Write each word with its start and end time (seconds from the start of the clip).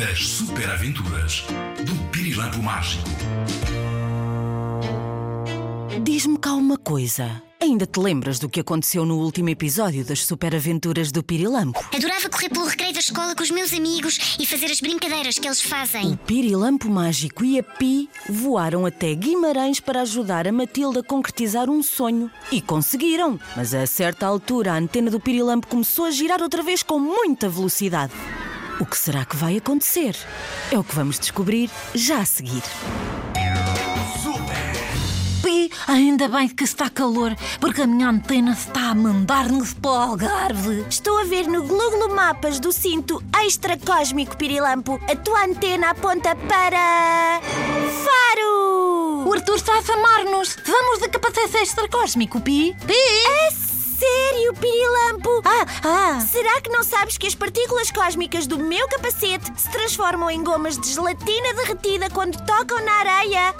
As 0.00 0.24
super 0.24 0.70
aventuras 0.70 1.44
do 1.84 1.94
Pirilampo 2.12 2.62
Mágico. 2.62 3.08
Diz-me 6.04 6.38
cá 6.38 6.52
uma 6.52 6.78
coisa. 6.78 7.42
Ainda 7.60 7.84
te 7.84 7.98
lembras 7.98 8.38
do 8.38 8.48
que 8.48 8.60
aconteceu 8.60 9.04
no 9.04 9.18
último 9.18 9.48
episódio 9.48 10.04
das 10.04 10.24
super 10.24 10.54
aventuras 10.54 11.10
do 11.10 11.20
Pirilampo? 11.24 11.84
Adorava 11.92 12.28
correr 12.28 12.48
pelo 12.48 12.66
recreio 12.66 12.94
da 12.94 13.00
escola 13.00 13.34
com 13.34 13.42
os 13.42 13.50
meus 13.50 13.72
amigos 13.72 14.36
e 14.38 14.46
fazer 14.46 14.66
as 14.66 14.80
brincadeiras 14.80 15.36
que 15.36 15.48
eles 15.48 15.64
O 15.64 15.68
fazem. 15.68 16.16
Pirilampo 16.24 16.88
Mágico 16.88 17.44
e 17.44 17.58
a 17.58 17.62
Pi 17.64 18.08
voaram 18.28 18.86
até 18.86 19.12
Guimarães 19.16 19.80
para 19.80 20.02
ajudar 20.02 20.46
a 20.46 20.52
Matilda 20.52 21.00
a 21.00 21.02
concretizar 21.02 21.68
um 21.68 21.82
sonho. 21.82 22.30
E 22.52 22.60
conseguiram! 22.60 23.38
Mas 23.56 23.74
a 23.74 23.84
certa 23.84 24.26
altura 24.26 24.74
a 24.74 24.78
antena 24.78 25.10
do 25.10 25.18
Pirilampo 25.18 25.66
começou 25.66 26.04
a 26.04 26.12
girar 26.12 26.40
outra 26.40 26.62
vez 26.62 26.84
com 26.84 27.00
muita 27.00 27.48
velocidade. 27.48 28.12
O 28.80 28.86
que 28.86 28.96
será 28.96 29.24
que 29.24 29.36
vai 29.36 29.56
acontecer? 29.56 30.16
É 30.70 30.78
o 30.78 30.84
que 30.84 30.94
vamos 30.94 31.18
descobrir 31.18 31.68
já 31.94 32.20
a 32.20 32.24
seguir. 32.24 32.62
Pi, 35.42 35.70
ainda 35.88 36.28
bem 36.28 36.48
que 36.48 36.62
está 36.62 36.88
calor, 36.88 37.34
porque 37.60 37.82
a 37.82 37.86
minha 37.88 38.08
antena 38.08 38.52
está 38.52 38.90
a 38.90 38.94
mandar-nos 38.94 39.74
para 39.74 39.90
o 39.90 39.94
Algarve. 39.94 40.84
Estou 40.88 41.18
a 41.18 41.24
ver 41.24 41.48
no 41.48 41.62
Google 41.62 42.14
Mapas 42.14 42.60
do 42.60 42.70
cinto 42.70 43.20
extra 43.44 43.76
cósmico 43.76 44.36
Pirilampo. 44.36 45.00
A 45.10 45.16
tua 45.16 45.44
antena 45.44 45.90
aponta 45.90 46.36
para. 46.36 47.40
Faro! 48.04 49.24
O 49.26 49.32
Arthur 49.32 49.56
está 49.56 49.76
a 49.76 49.82
chamar-nos. 49.82 50.56
Vamos 50.64 51.00
de 51.00 51.08
capacete 51.08 51.56
extra 51.56 51.88
cósmico, 51.88 52.40
Pi. 52.40 52.76
Pi! 52.86 53.17
Sério, 54.48 54.54
Pirilampo? 54.54 55.42
Ah, 55.44 55.66
ah. 55.84 56.20
Será 56.20 56.60
que 56.60 56.70
não 56.70 56.82
sabes 56.82 57.18
que 57.18 57.26
as 57.26 57.34
partículas 57.34 57.90
cósmicas 57.90 58.46
do 58.46 58.58
meu 58.58 58.88
capacete 58.88 59.52
se 59.56 59.70
transformam 59.70 60.30
em 60.30 60.42
gomas 60.42 60.78
de 60.78 60.88
gelatina 60.88 61.54
derretida 61.54 62.08
quando 62.10 62.38
tocam 62.46 62.82
na 62.84 62.92
areia? 62.92 63.54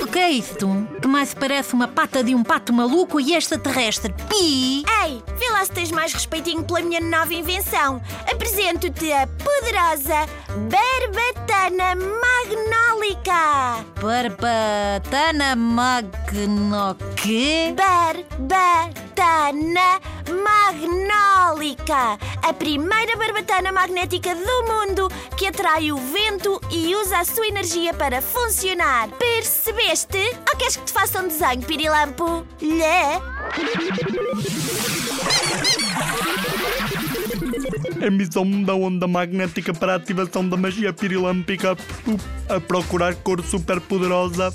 O 0.00 0.06
que 0.06 0.18
é 0.18 0.30
isto? 0.30 0.68
Que 1.00 1.06
mais 1.06 1.32
parece 1.34 1.74
uma 1.74 1.86
pata 1.86 2.24
de 2.24 2.34
um 2.34 2.42
pato 2.42 2.72
maluco 2.72 3.20
e 3.20 3.34
extraterrestre. 3.34 4.12
Pi! 4.28 4.84
Ei, 5.04 5.22
vê 5.36 5.50
lá 5.50 5.64
se 5.64 5.70
tens 5.70 5.92
mais 5.92 6.12
respeitinho 6.12 6.64
pela 6.64 6.80
minha 6.80 7.00
nova 7.00 7.32
invenção. 7.32 8.02
Apresento-te 8.30 9.12
a 9.12 9.26
poderosa 9.26 10.26
Barbatana 10.68 11.39
Magnólica. 11.68 13.84
Barbatana 14.00 15.54
magno... 15.54 16.96
quê? 17.16 17.74
Barbatana 17.76 20.00
Magnólica, 20.26 22.18
a 22.42 22.52
primeira 22.54 23.14
barbatana 23.16 23.72
magnética 23.72 24.34
do 24.34 24.72
mundo 24.72 25.08
que 25.36 25.46
atrai 25.46 25.92
o 25.92 25.98
vento 25.98 26.58
e 26.70 26.94
usa 26.94 27.18
a 27.18 27.24
sua 27.24 27.46
energia 27.46 27.92
para 27.92 28.22
funcionar. 28.22 29.08
Percebeste? 29.18 30.34
Ou 30.50 30.56
queres 30.56 30.76
que 30.76 30.84
te 30.84 30.92
faça 30.92 31.20
um 31.20 31.28
desenho, 31.28 31.62
Pirilampo? 31.62 32.46
Lé? 32.62 33.20
Emissão 38.00 38.62
da 38.62 38.74
onda 38.74 39.06
magnética 39.06 39.72
para 39.72 39.92
a 39.92 39.96
ativação 39.96 40.48
da 40.48 40.56
magia 40.56 40.92
pirilâmpica. 40.92 41.76
A 42.48 42.60
procurar 42.60 43.14
cor 43.16 43.42
super 43.42 43.80
poderosa. 43.80 44.52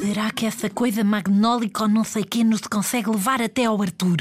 Será 0.00 0.30
que 0.30 0.46
essa 0.46 0.68
coisa 0.68 1.04
magnólica 1.04 1.84
ou 1.84 1.88
não 1.88 2.04
sei 2.04 2.24
quê 2.24 2.42
nos 2.42 2.62
consegue 2.62 3.10
levar 3.10 3.40
até 3.40 3.64
ao 3.66 3.80
Arthur? 3.80 4.18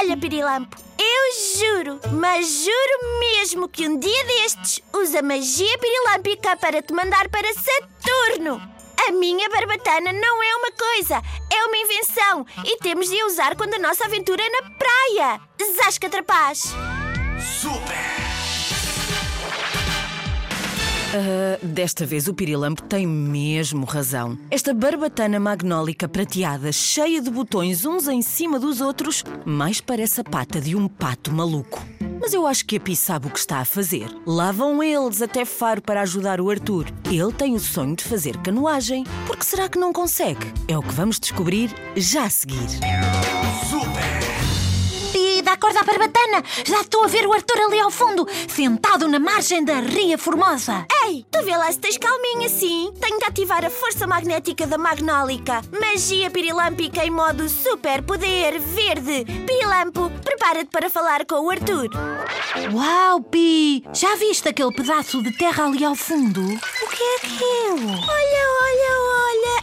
Olha, 0.00 0.16
Pirilampo, 0.16 0.76
eu 0.98 1.58
juro, 1.58 2.00
mas 2.12 2.46
juro 2.64 3.20
mesmo 3.20 3.68
que 3.68 3.88
um 3.88 3.98
dia 3.98 4.24
destes 4.26 4.82
usa 4.94 5.22
magia 5.22 5.78
pirilâmpica 5.78 6.56
para 6.56 6.82
te 6.82 6.92
mandar 6.92 7.28
para 7.28 7.48
Saturno. 7.54 8.75
A 9.08 9.12
minha 9.12 9.48
barbatana 9.48 10.12
não 10.12 10.42
é 10.42 10.56
uma 10.56 10.72
coisa, 10.72 11.22
é 11.52 11.64
uma 11.64 11.76
invenção 11.76 12.46
e 12.64 12.78
temos 12.78 13.08
de 13.08 13.20
a 13.20 13.26
usar 13.26 13.56
quando 13.56 13.74
a 13.74 13.78
nossa 13.78 14.04
aventura 14.04 14.42
é 14.42 14.48
na 14.48 14.70
praia. 14.70 15.40
Zasca 15.76 16.08
Trapaz! 16.08 16.74
Ah, 21.14 21.58
desta 21.62 22.04
vez 22.04 22.28
o 22.28 22.34
Pirilampo 22.34 22.82
tem 22.82 23.06
mesmo 23.06 23.86
razão. 23.86 24.38
Esta 24.50 24.74
barbatana 24.74 25.40
magnólica 25.40 26.06
prateada, 26.06 26.70
cheia 26.72 27.22
de 27.22 27.30
botões 27.30 27.86
uns 27.86 28.06
em 28.06 28.20
cima 28.20 28.58
dos 28.58 28.82
outros, 28.82 29.24
mais 29.44 29.80
parece 29.80 30.20
a 30.20 30.24
pata 30.24 30.60
de 30.60 30.76
um 30.76 30.86
pato 30.86 31.32
maluco. 31.32 31.95
Mas 32.20 32.32
eu 32.32 32.46
acho 32.46 32.64
que 32.64 32.76
a 32.76 32.80
Pi 32.80 32.96
sabe 32.96 33.26
o 33.26 33.30
que 33.30 33.38
está 33.38 33.58
a 33.58 33.64
fazer. 33.64 34.08
Lá 34.26 34.52
vão 34.52 34.82
eles 34.82 35.22
até 35.22 35.44
Faro 35.44 35.82
para 35.82 36.02
ajudar 36.02 36.40
o 36.40 36.50
Arthur. 36.50 36.86
Ele 37.04 37.32
tem 37.32 37.54
o 37.54 37.60
sonho 37.60 37.96
de 37.96 38.04
fazer 38.04 38.36
canoagem. 38.38 39.04
Por 39.26 39.36
que 39.36 39.46
será 39.46 39.68
que 39.68 39.78
não 39.78 39.92
consegue? 39.92 40.52
É 40.68 40.76
o 40.76 40.82
que 40.82 40.92
vamos 40.92 41.18
descobrir 41.20 41.74
já 41.96 42.24
a 42.24 42.30
seguir. 42.30 42.66
Dá 45.56 45.60
corda 45.60 45.80
à 45.80 45.84
barbatana! 45.84 46.44
Já 46.66 46.82
estou 46.82 47.04
a 47.04 47.06
ver 47.06 47.26
o 47.26 47.32
Arthur 47.32 47.58
ali 47.58 47.80
ao 47.80 47.90
fundo, 47.90 48.28
sentado 48.46 49.08
na 49.08 49.18
margem 49.18 49.64
da 49.64 49.80
Ria 49.80 50.18
Formosa. 50.18 50.86
Ei, 51.04 51.24
tu 51.30 51.42
vê 51.44 51.56
lá 51.56 51.72
se 51.72 51.78
tens 51.78 51.96
calminha 51.96 52.46
assim. 52.46 52.92
Tenho 53.00 53.18
que 53.18 53.24
ativar 53.24 53.64
a 53.64 53.70
força 53.70 54.06
magnética 54.06 54.66
da 54.66 54.76
Magnólica. 54.76 55.62
Magia 55.80 56.30
pirilâmpica 56.30 57.06
em 57.06 57.10
modo 57.10 57.48
super 57.48 58.02
poder 58.02 58.60
verde. 58.60 59.24
Pirilampo, 59.46 60.10
prepara-te 60.22 60.70
para 60.70 60.90
falar 60.90 61.24
com 61.24 61.46
o 61.46 61.50
Arthur. 61.50 61.88
Uau, 62.74 63.22
Pi! 63.22 63.82
Já 63.94 64.14
viste 64.16 64.50
aquele 64.50 64.74
pedaço 64.74 65.22
de 65.22 65.32
terra 65.38 65.64
ali 65.64 65.82
ao 65.82 65.94
fundo? 65.94 66.42
O 66.42 66.88
que 66.90 67.02
é 67.02 67.16
aquilo? 67.16 67.88
Olha, 67.92 68.44
olha, 68.60 69.00
olha! 69.24 69.55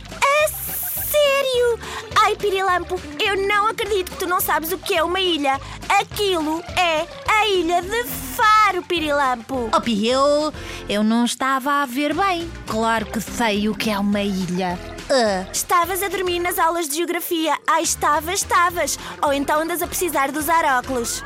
Ai, 2.23 2.35
Pirilampo, 2.37 2.99
eu 3.19 3.35
não 3.47 3.67
acredito 3.67 4.11
que 4.11 4.17
tu 4.17 4.27
não 4.27 4.39
sabes 4.39 4.71
o 4.71 4.77
que 4.77 4.95
é 4.95 5.03
uma 5.03 5.19
ilha. 5.19 5.59
Aquilo 5.99 6.61
é 6.77 7.05
a 7.29 7.47
ilha 7.47 7.81
de 7.81 8.03
Faro, 8.05 8.81
Pirilampo. 8.83 9.69
Oh, 9.75 9.81
Pi, 9.81 10.07
eu, 10.07 10.53
eu 10.87 11.03
não 11.03 11.25
estava 11.25 11.81
a 11.81 11.85
ver 11.85 12.13
bem. 12.13 12.49
Claro 12.67 13.05
que 13.07 13.19
sei 13.19 13.67
o 13.67 13.75
que 13.75 13.89
é 13.89 13.99
uma 13.99 14.21
ilha. 14.21 14.79
Ah, 15.11 15.45
Estavas 15.51 16.01
a 16.01 16.07
dormir 16.07 16.39
nas 16.39 16.57
aulas 16.57 16.87
de 16.87 16.95
geografia. 16.95 17.57
Ai, 17.67 17.83
estavas, 17.83 18.35
estavas. 18.39 18.97
Ou 19.21 19.33
então 19.33 19.59
andas 19.61 19.81
a 19.81 19.87
precisar 19.87 20.31
de 20.31 20.37
usar 20.37 20.63
óculos. 20.79 21.21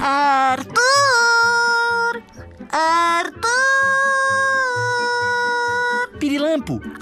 Arthur! 0.00 2.22
Arthur! 2.70 3.61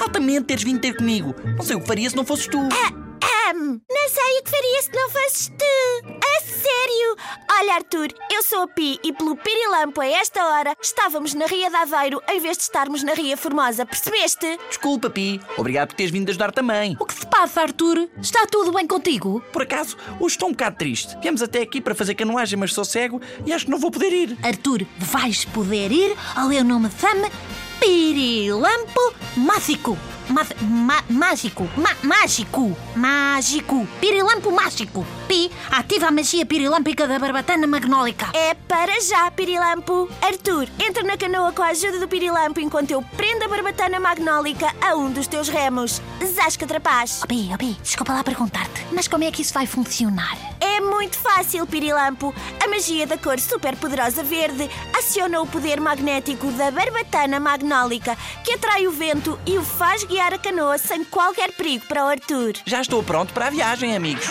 Altamente 0.01 0.47
teres 0.47 0.63
vindo 0.63 0.81
ter 0.81 0.97
comigo. 0.97 1.35
Não 1.57 1.65
sei 1.65 1.77
o 1.77 1.81
que 1.81 1.87
faria 1.87 2.09
se 2.09 2.17
não 2.17 2.25
fosses 2.25 2.47
tu. 2.47 2.59
Ahm, 2.59 3.81
não 3.91 4.09
sei 4.09 4.39
o 4.39 4.43
que 4.45 4.51
faria 4.51 4.83
se 4.83 4.93
não 4.93 5.11
fosses 5.11 5.49
tu. 5.49 6.09
A 6.09 6.41
sério? 6.45 7.17
Olha, 7.59 7.75
Arthur, 7.75 8.09
eu 8.33 8.43
sou 8.43 8.63
a 8.63 8.69
Pi 8.69 8.99
e 9.05 9.13
pelo 9.13 9.37
Pirilampo 9.37 10.01
a 10.01 10.07
esta 10.07 10.43
hora 10.45 10.75
estávamos 10.81 11.35
na 11.35 11.47
Ria 11.47 11.69
de 11.69 11.77
Aveiro 11.77 12.23
em 12.29 12.41
vez 12.41 12.57
de 12.57 12.63
estarmos 12.63 13.03
na 13.03 13.13
Ria 13.13 13.37
Formosa, 13.37 13.85
percebeste? 13.85 14.59
Desculpa, 14.69 15.11
Pi. 15.11 15.41
Obrigado 15.59 15.89
por 15.89 15.97
teres 15.97 16.13
vindo 16.13 16.29
ajudar 16.31 16.53
também. 16.53 16.97
O 16.99 17.05
que 17.05 17.15
se 17.15 17.27
passa, 17.27 17.61
Arthur? 17.63 18.09
Está 18.21 18.47
tudo 18.47 18.73
bem 18.73 18.87
contigo? 18.87 19.43
Por 19.53 19.63
acaso, 19.63 19.97
hoje 20.19 20.37
estou 20.37 20.49
um 20.49 20.53
bocado 20.53 20.77
triste. 20.77 21.17
Viemos 21.21 21.43
até 21.43 21.61
aqui 21.61 21.81
para 21.81 21.95
fazer 21.95 22.15
canoagem, 22.15 22.59
mas 22.59 22.73
sou 22.73 22.85
cego 22.85 23.21
e 23.45 23.53
acho 23.53 23.67
que 23.67 23.71
não 23.71 23.79
vou 23.79 23.91
poder 23.91 24.13
ir. 24.13 24.39
Arthur, 24.43 24.87
vais 24.99 25.45
poder 25.47 25.93
ir 25.93 26.17
ao 26.35 26.51
eu 26.53 26.65
não 26.65 26.81
me 26.81 26.89
chame 26.99 27.31
Pirilampo 27.81 29.15
Mágico. 29.37 29.97
Ma 30.29 31.03
mágico. 31.09 31.69
Ma 31.77 31.91
mágico. 32.03 32.77
Mágico. 32.95 33.87
Pirilampo 34.01 34.51
mágico. 34.51 35.05
Pi, 35.27 35.51
ativa 35.71 36.07
a 36.07 36.11
magia 36.11 36.47
pirilâmpica 36.47 37.09
da 37.09 37.19
barbatana 37.19 37.67
magnólica. 37.67 38.31
É 38.33 38.55
para 38.55 39.01
já, 39.01 39.31
Pirilampo. 39.31 40.09
Arthur, 40.23 40.69
entra 40.79 41.03
na 41.03 41.17
canoa 41.17 41.53
com 41.53 41.63
a 41.63 41.69
ajuda 41.69 41.99
do 41.99 42.07
Pirilampo 42.07 42.61
enquanto 42.61 42.93
eu 42.93 43.03
prendo 43.17 43.45
a 43.45 43.49
barbatana 43.49 43.99
magnólica 43.99 44.73
a 44.81 44.95
um 44.95 45.11
dos 45.11 45.27
teus 45.27 45.49
remos. 45.49 46.01
Zasca 46.25 46.67
Trapaz. 46.67 47.23
Oh, 47.25 47.27
Pi, 47.27 47.51
oh, 47.53 47.59
Pi, 47.59 47.77
desculpa 47.83 48.13
lá 48.13 48.23
perguntar-te, 48.23 48.87
mas 48.93 49.09
como 49.09 49.25
é 49.25 49.33
que 49.33 49.43
isso 49.43 49.55
vai 49.55 49.67
funcionar? 49.67 50.37
É 50.77 50.81
muito 50.81 51.19
fácil, 51.19 51.67
Pirilampo. 51.67 52.33
A 52.63 52.69
magia 52.69 53.05
da 53.05 53.19
cor 53.19 53.41
super 53.41 53.75
poderosa 53.77 54.23
verde 54.23 54.71
aciona 54.97 55.41
o 55.41 55.47
poder 55.47 55.81
magnético 55.81 56.47
da 56.53 56.71
barbatana 56.71 57.41
magnólica, 57.41 58.17
que 58.45 58.53
atrai 58.53 58.87
o 58.87 58.93
vento 58.93 59.39
e 59.45 59.59
o 59.59 59.65
faz 59.65 60.05
guiar 60.05 60.33
a 60.33 60.39
canoa 60.39 60.79
sem 60.79 61.05
qualquer 61.05 61.51
perigo 61.53 61.87
para 61.87 62.05
o 62.05 62.09
Arthur. 62.09 62.53
Já 62.65 62.81
estou 62.81 63.03
pronto 63.03 63.33
para 63.35 63.49
a 63.49 63.51
viagem, 63.51 63.97
amigos. 63.97 64.27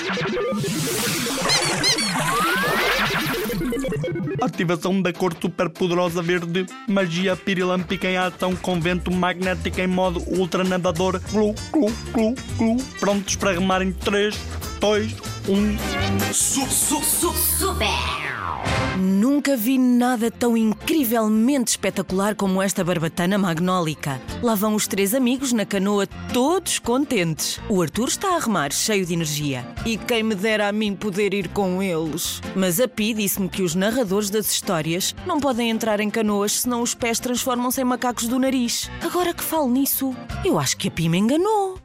Ativação 4.41 5.01
da 5.01 5.11
cor 5.13 5.33
super 5.39 5.69
poderosa 5.69 6.21
verde. 6.21 6.65
Magia 6.87 7.35
pirilâmpica 7.35 8.07
em 8.07 8.17
ação 8.17 8.55
com 8.55 8.79
vento 8.79 9.11
magnético 9.11 9.81
em 9.81 9.87
modo 9.87 10.23
ultra 10.27 10.63
nadador. 10.63 11.19
Glu, 11.31 11.53
glu, 11.71 11.91
glu, 12.13 12.35
glu. 12.57 12.77
Prontos 12.99 13.35
para 13.35 13.51
remar 13.51 13.81
em 13.81 13.91
3, 13.91 14.37
2, 14.79 15.15
1. 15.47 16.33
Su, 16.33 16.65
su, 16.67 17.01
su, 17.03 17.33
Super! 17.59 18.78
Nunca 18.99 19.55
vi 19.55 19.77
nada 19.77 20.29
tão 20.29 20.57
incrivelmente 20.57 21.71
espetacular 21.71 22.35
como 22.35 22.61
esta 22.61 22.83
barbatana 22.83 23.37
magnólica. 23.37 24.19
Lá 24.43 24.55
vão 24.55 24.75
os 24.75 24.87
três 24.87 25.13
amigos 25.13 25.53
na 25.53 25.65
canoa, 25.65 26.05
todos 26.33 26.79
contentes. 26.79 27.61
O 27.69 27.81
Arthur 27.81 28.09
está 28.09 28.35
a 28.35 28.39
remar, 28.39 28.73
cheio 28.73 29.05
de 29.05 29.13
energia. 29.13 29.65
E 29.85 29.95
quem 29.95 30.21
me 30.21 30.35
dera 30.35 30.67
a 30.67 30.73
mim 30.73 30.97
poder 30.97 31.33
ir 31.33 31.47
com 31.47 31.81
eles. 31.81 32.41
Mas 32.53 32.81
a 32.81 32.89
Pi 32.89 33.13
disse-me 33.13 33.47
que 33.47 33.61
os 33.61 33.73
narradores 33.73 34.29
das 34.29 34.51
histórias 34.51 35.15
não 35.25 35.39
podem 35.39 35.69
entrar 35.69 36.01
em 36.01 36.09
canoas 36.09 36.51
senão 36.51 36.81
os 36.81 36.93
pés 36.93 37.21
transformam-se 37.21 37.79
em 37.79 37.85
macacos 37.85 38.27
do 38.27 38.37
nariz. 38.37 38.91
Agora 39.01 39.33
que 39.33 39.41
falo 39.41 39.69
nisso, 39.69 40.13
eu 40.43 40.59
acho 40.59 40.75
que 40.75 40.89
a 40.89 40.91
Pi 40.91 41.07
me 41.07 41.19
enganou. 41.19 41.79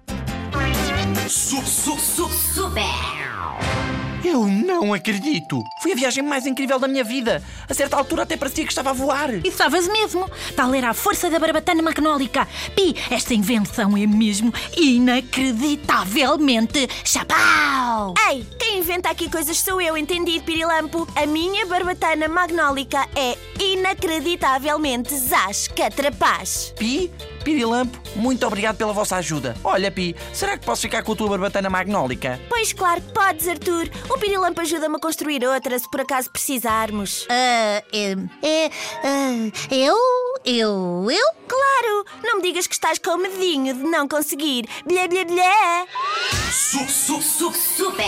su, 1.29 1.63
su, 1.63 1.97
su. 1.97 2.29
Super! 2.29 2.64
Eu 4.25 4.47
não 4.47 4.95
acredito! 4.95 5.63
Foi 5.83 5.93
a 5.93 5.95
viagem 5.95 6.25
mais 6.25 6.47
incrível 6.47 6.79
da 6.79 6.89
minha 6.89 7.05
vida! 7.05 7.43
A 7.69 7.75
certa 7.75 7.97
altura 7.97 8.23
até 8.23 8.39
parecia 8.39 8.65
que 8.65 8.73
estava 8.73 8.89
a 8.89 8.95
voar! 8.95 9.35
E 9.35 9.49
estavas 9.49 9.87
mesmo. 9.87 10.31
Tal 10.57 10.75
era 10.75 10.89
a 10.89 10.95
força 10.95 11.29
da 11.29 11.39
barbatana 11.39 11.83
magnólica. 11.83 12.49
Pi, 12.75 12.97
esta 13.11 13.35
invenção 13.35 13.95
é 13.99 14.07
mesmo 14.07 14.51
inacreditavelmente 14.77 16.89
chapau! 17.05 18.15
Ei, 18.31 18.47
quem 18.59 18.79
inventa 18.79 19.11
aqui 19.11 19.31
coisas 19.31 19.59
sou 19.59 19.79
eu, 19.81 19.95
entendido, 19.95 20.45
Pirilampo? 20.45 21.07
A 21.15 21.27
minha 21.27 21.67
barbatana 21.67 22.27
magnólica 22.27 23.07
é 23.15 23.37
inacreditavelmente 23.63 25.15
zasca 25.17 25.91
trapaz. 25.91 26.73
Pi, 26.79 27.11
Pirilampo, 27.45 27.99
muito 28.17 28.47
obrigado 28.47 28.77
pela 28.77 28.93
vossa 28.93 29.17
ajuda. 29.17 29.55
Olha, 29.63 29.91
Pi, 29.91 30.17
será 30.33 30.57
que 30.57 30.65
posso 30.65 30.83
ficar 30.83 31.03
com 31.03 31.13
a 31.13 31.17
tua 31.17 31.29
barbatana 31.29 31.69
magnólica? 31.69 32.41
Pois 32.49 32.73
claro 32.73 33.03
que 33.03 33.13
podes, 33.13 33.47
Arthur. 33.47 33.91
O 34.09 34.19
Pirilampo 34.19 34.63
ajuda-me 34.63 34.97
a 34.97 34.99
construir 34.99 35.45
outra 35.45 35.79
se 35.79 35.89
por 35.91 36.01
acaso 36.01 36.31
precisarmos. 36.31 37.27
Ah, 37.31 37.83
é, 37.93 38.17
é, 38.43 38.71
ah, 39.05 39.51
eu, 39.71 39.97
eu, 40.45 41.11
eu? 41.11 41.35
Claro, 41.47 42.07
não 42.25 42.37
me 42.37 42.43
digas 42.43 42.67
que 42.67 42.75
estás 42.75 42.99
com 42.99 43.19
medinho 43.19 43.75
de 43.75 43.83
não 43.83 44.09
conseguir. 44.09 44.67
Blé, 44.87 45.07
blé, 45.07 45.27
blé. 45.27 45.87
Su, 46.51 46.79
su, 46.89 47.21
su. 47.21 47.53
Super! 47.53 48.07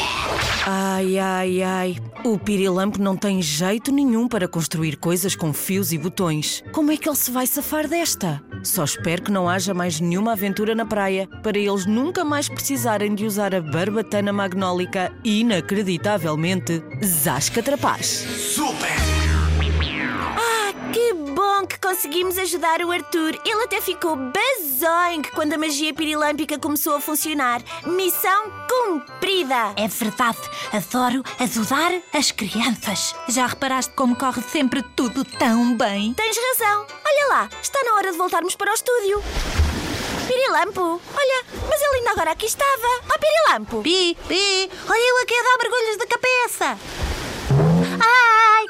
Ai, 0.65 1.19
ai, 1.19 1.63
ai. 1.63 1.97
O 2.25 2.39
Pirilampo 2.39 3.01
não 3.01 3.17
tem 3.17 3.43
jeito 3.43 3.93
nenhum 3.93 4.27
para 4.27 4.49
construir 4.49 4.97
coisas 4.97 5.37
com 5.37 5.53
fios 5.53 5.93
e 5.93 5.99
botões. 5.99 6.65
Como 6.73 6.91
é 6.91 6.97
que 6.97 7.09
ele 7.09 7.17
se 7.17 7.31
vai 7.31 7.47
safar 7.47 7.87
desta? 7.87 8.43
Só 8.63 8.85
espero 8.85 9.23
que 9.23 9.31
não 9.31 9.49
haja 9.49 9.73
mais 9.75 10.01
nenhuma 10.01 10.33
aventura 10.33 10.75
na 10.75 10.85
praia 10.85 11.29
para 11.43 11.59
eles 11.59 11.87
nunca 11.87 12.25
mais 12.25 12.49
precisarem 12.49 13.15
de 13.15 13.25
usar 13.25 13.55
a 13.55 13.61
barbatana 13.61 14.33
magnólica 14.33 15.13
inacreditavelmente 15.25 16.83
zasca 17.05 17.63
trapaz. 17.63 18.07
Super! 18.07 18.97
Ah, 20.39 20.73
que 20.93 21.13
bom 21.15 21.67
que 21.67 21.79
conseguimos 21.79 22.39
ajudar 22.39 22.81
o 22.83 22.91
Arthur. 22.91 23.39
Ele 23.45 23.65
até 23.65 23.81
ficou 23.81 24.17
bazongue 24.17 25.31
quando 25.35 25.53
a 25.53 25.59
magia 25.59 25.93
pirilâmpica 25.95 26.59
começou 26.59 26.97
a 26.97 27.01
funcionar. 27.01 27.63
Missão 27.87 28.51
cumprida. 28.69 29.73
É 29.77 29.89
verdade, 29.89 30.39
adoro 30.73 31.23
ajudar 31.39 31.93
as 32.13 32.31
crianças. 32.31 33.15
Já 33.29 33.47
reparaste 33.47 33.93
como 33.95 34.17
corre 34.17 34.43
sempre 34.43 34.83
tudo 34.95 35.25
tão 35.25 35.77
bem? 35.77 36.15
Tens 36.15 36.37
razão. 36.37 36.87
Olha 37.19 37.29
lá, 37.29 37.49
está 37.63 37.83
na 37.83 37.95
hora 37.95 38.13
de 38.13 38.19
voltarmos 38.19 38.55
para 38.57 38.71
o 38.71 38.75
estúdio. 38.75 39.23
Pirilampo, 40.27 41.01
olha, 41.15 41.45
mas 41.67 41.81
ele 41.81 41.97
ainda 41.97 42.11
agora 42.11 42.33
aqui 42.33 42.45
estava. 42.45 42.87
Ó 43.09 43.19
Pirilampo. 43.19 43.83
Pi, 43.83 44.15
pi, 44.29 44.71
olha 44.87 45.09
eu 45.09 45.23
aqui 45.23 45.35
a 45.35 45.43
dar 45.43 45.59
mergulhos 45.63 45.97
de 45.97 46.07
cabeça. 46.07 46.79
Ai! 47.99 48.65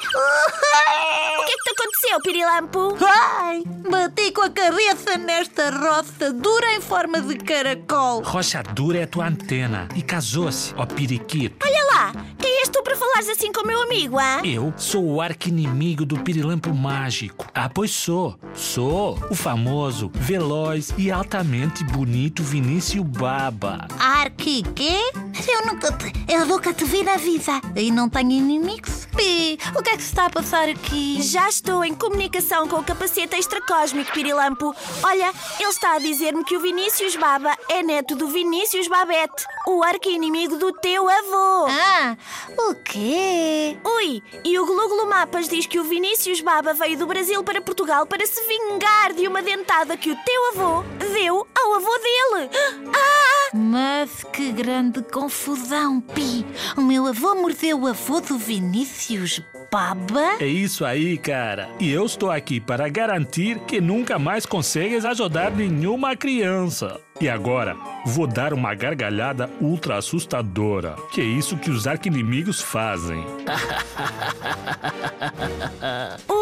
O 1.41 1.45
que 1.45 1.53
é 1.53 1.57
que 1.57 1.63
te 1.65 1.71
aconteceu, 1.71 2.21
Pirilampo? 2.23 2.97
Ai! 3.05 3.65
Bati 3.91 4.31
com 4.31 4.43
a 4.43 4.51
cabeça 4.51 5.19
nesta 5.19 5.71
roça 5.71 6.33
dura 6.33 6.73
em 6.73 6.81
forma 6.81 7.21
de 7.21 7.39
caracol. 7.39 8.23
Rocha 8.23 8.63
dura 8.63 8.99
é 8.99 9.03
a 9.03 9.07
tua 9.09 9.27
antena 9.27 9.89
e 9.97 10.03
casou-se, 10.03 10.73
ó 10.77 10.87
periquito. 10.87 11.67
Olha 11.67 11.86
lá, 11.97 12.13
quem 12.39 12.61
és 12.61 12.69
tu 12.69 12.83
para 12.83 12.95
falares 12.97 13.29
assim 13.29 13.51
com 13.51 13.63
o 13.63 13.67
meu 13.67 13.83
amigo, 13.83 14.19
hã? 14.19 14.43
Eu 14.45 14.73
sou 14.77 15.05
o 15.05 15.21
arqui-inimigo 15.21 16.05
do 16.05 16.19
pirilampo 16.19 16.75
mágico. 16.75 17.47
Ah, 17.55 17.69
pois 17.69 17.91
sou. 17.91 18.39
Sou 18.55 19.19
o 19.31 19.35
famoso, 19.35 20.11
veloz 20.15 20.93
e 20.99 21.11
altamente 21.11 21.83
bonito 21.85 22.43
Vinícius 22.43 23.07
Baba. 23.07 23.89
Arque, 23.99 24.63
quê? 24.75 25.01
Eu 25.49 25.67
nunca 25.67 25.93
te, 25.93 26.13
eu 26.33 26.47
nunca 26.47 26.73
te 26.73 26.85
vi 26.85 27.03
na 27.03 27.17
vida 27.17 27.61
e 27.77 27.91
não 27.91 28.09
tenho 28.09 28.33
inimigos. 28.33 29.07
Pi, 29.17 29.59
o 29.75 29.83
que 29.83 29.91
é 29.91 29.97
que 29.97 30.03
se 30.03 30.09
está 30.09 30.27
a 30.27 30.31
passar 30.31 30.69
aqui? 30.69 31.21
Já 31.21 31.49
estou 31.49 31.85
em 31.85 31.95
comunicação 31.95 32.67
com 32.67 32.77
o 32.77 32.85
capacete 32.85 33.37
extracósmico 33.37 34.13
Pirilampo. 34.13 34.75
Olha, 35.03 35.33
ele 35.61 35.69
está 35.69 35.95
a 35.95 35.99
dizer-me 35.99 36.45
que 36.45 36.57
o 36.57 36.61
Vinícius 36.61 37.17
Baba 37.17 37.57
é 37.69 37.83
neto 37.83 38.17
do 38.17 38.29
Vinícius 38.29 38.89
Babette, 38.89 39.47
o 39.67 39.83
arqui-inimigo 39.83 40.57
do 40.57 40.73
teu 40.73 41.09
avô. 41.09 41.67
Ah, 41.69 42.17
o 42.59 42.75
quê? 42.77 43.77
Ui, 43.85 44.23
e 44.45 44.59
o 44.59 44.67
Glu 44.67 44.89
Glu 44.89 45.07
Mapas 45.07 45.49
diz 45.49 45.67
que 45.67 45.79
o 45.79 45.85
Vinícius 45.85 46.41
Baba 46.41 46.73
veio 46.73 46.99
do 46.99 47.07
Brasil 47.07 47.43
para 47.45 47.61
Portugal 47.61 48.07
para 48.07 48.27
se 48.27 48.41
vingar 48.47 49.13
de 49.13 49.29
uma 49.29 49.43
dentada 49.43 49.97
que 49.97 50.11
o 50.11 50.17
teu 50.17 50.49
avô 50.49 50.83
deu 51.13 51.47
ao 51.55 51.75
avô 51.75 51.99
dele. 51.99 52.51
Ah! 52.95 53.36
Mas 53.55 54.25
que 54.33 54.53
grande 54.53 55.03
confusão, 55.03 56.01
Pi. 56.01 56.45
O 56.77 56.83
meu 56.83 57.07
avô 57.07 57.35
mordeu 57.35 57.81
o 57.81 57.87
avô 57.87 58.21
do 58.21 58.39
Vinícius 58.39 59.41
Baba? 59.71 60.37
É 60.41 60.47
isso 60.47 60.85
aí, 60.85 61.19
cara. 61.19 61.69
E 61.81 61.91
eu 61.91 62.05
estou 62.05 62.31
aqui 62.31 62.61
para 62.61 62.89
garantir 62.89 63.59
que 63.61 63.81
nunca 63.81 64.19
mais 64.19 64.47
consegues 64.47 65.05
ajudar 65.05 65.51
nenhuma 65.51 66.17
criança. 66.17 67.01
E 67.21 67.29
agora, 67.29 67.77
vou 68.05 68.27
dar 68.27 68.53
uma 68.53 68.75
gargalhada 68.75 69.51
ultra 69.61 69.97
assustadora. 69.97 70.97
Que 71.13 71.21
é 71.21 71.25
isso 71.25 71.57
que 71.57 71.71
os 71.71 71.87
arquinimigos 71.87 72.61
fazem. 72.61 73.25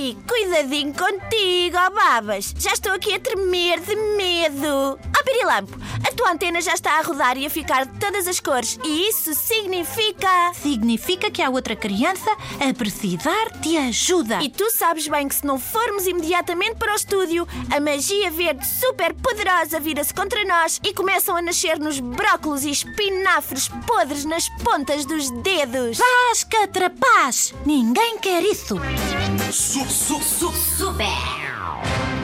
Ui, 0.00 0.16
cuidadinho 0.26 0.94
contigo, 0.94 1.76
ó 1.76 1.90
Babas. 1.90 2.54
Já 2.58 2.72
estou 2.72 2.92
aqui 2.92 3.12
a 3.12 3.20
tremer 3.20 3.80
de 3.80 3.94
medo. 3.94 4.98
Ó 4.98 5.22
Pirilampo, 5.22 5.78
a 6.08 6.12
tua 6.12 6.32
antena 6.32 6.58
já 6.62 6.72
está 6.72 6.98
a 6.98 7.02
rodar 7.02 7.36
e 7.36 7.44
a 7.44 7.50
ficar 7.50 7.84
de 7.84 7.98
todas 7.98 8.26
as 8.26 8.40
cores. 8.40 8.78
E 8.82 9.10
isso 9.10 9.34
significa... 9.34 10.54
Significa 10.54 11.30
que 11.30 11.42
há 11.42 11.50
outra 11.50 11.76
criança 11.76 12.30
a 12.58 12.72
precisar 12.72 13.50
de 13.60 13.76
ajuda. 13.76 14.42
E 14.42 14.48
tu 14.48 14.70
sabes 14.70 15.06
bem 15.06 15.28
que 15.28 15.34
se 15.34 15.44
não 15.44 15.58
formos 15.58 16.06
imediatamente 16.06 16.76
para 16.76 16.94
o 16.94 16.96
estúdio, 16.96 17.46
a 17.70 17.78
magia 17.78 18.30
verde 18.30 18.66
super 18.66 19.12
poderosa 19.12 19.78
vira-se 19.78 20.14
contra 20.14 20.42
nós 20.46 20.80
e 20.82 20.94
começam 20.94 21.36
a 21.36 21.42
nascer-nos 21.42 22.00
brócolos 22.00 22.64
e 22.64 22.70
espinafres 22.70 23.68
podres 23.86 24.24
nas 24.24 24.48
pontas 24.64 25.04
dos 25.04 25.28
dedos. 25.42 25.98
Vasca 25.98 26.66
trapaz! 26.68 27.52
Ninguém 27.66 28.16
quer 28.18 28.42
isso. 28.44 28.76
Su, 29.52 29.84
su, 29.86 30.20
su. 30.20 30.52
Super! 30.52 31.06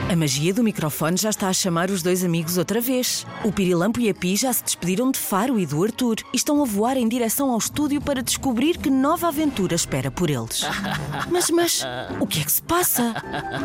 A 0.08 0.14
magia 0.14 0.54
do 0.54 0.62
microfone 0.62 1.16
já 1.16 1.30
está 1.30 1.48
a 1.48 1.52
chamar 1.52 1.90
os 1.90 2.00
dois 2.00 2.22
amigos 2.22 2.56
outra 2.56 2.80
vez. 2.80 3.26
O 3.42 3.50
Pirilampo 3.50 3.98
e 3.98 4.08
a 4.08 4.14
Pi 4.14 4.36
já 4.36 4.52
se 4.52 4.62
despediram 4.62 5.10
de 5.10 5.18
Faro 5.18 5.58
e 5.58 5.66
do 5.66 5.82
Arthur 5.82 6.18
e 6.32 6.36
estão 6.36 6.62
a 6.62 6.64
voar 6.64 6.96
em 6.96 7.08
direção 7.08 7.50
ao 7.50 7.58
estúdio 7.58 8.00
para 8.00 8.22
descobrir 8.22 8.78
que 8.78 8.88
nova 8.88 9.26
aventura 9.26 9.74
espera 9.74 10.08
por 10.08 10.30
eles. 10.30 10.62
Mas, 11.28 11.50
mas, 11.50 11.84
o 12.20 12.26
que 12.26 12.40
é 12.40 12.44
que 12.44 12.52
se 12.52 12.62
passa? 12.62 13.14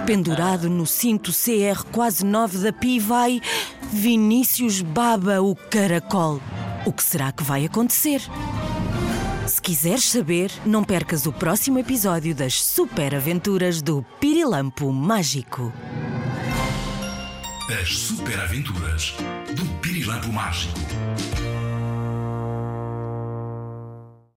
Pendurado 0.08 0.68
no 0.68 0.88
cinto 0.88 1.32
CR 1.32 1.84
quase 1.92 2.26
9 2.26 2.58
da 2.58 2.74
Pi 2.74 3.00
vai 3.00 3.40
Vinícius 3.92 4.82
Baba 4.82 5.42
o 5.42 5.56
Caracol. 5.56 6.42
O 6.86 6.92
que 6.92 7.04
será 7.04 7.32
que 7.32 7.44
vai 7.44 7.66
acontecer? 7.66 8.22
Se 9.52 9.62
quiseres 9.62 10.06
saber, 10.06 10.50
não 10.66 10.82
percas 10.82 11.26
o 11.26 11.34
próximo 11.34 11.78
episódio 11.78 12.34
das 12.34 12.64
Super 12.64 13.14
Aventuras 13.14 13.82
do 13.82 14.02
Pirilampo 14.18 14.94
Mágico. 14.94 15.74
As 17.70 17.90
super 17.90 18.40
aventuras 18.40 19.14
do 19.54 19.66
Pirilampo 19.82 20.32
Mágico. 20.32 20.80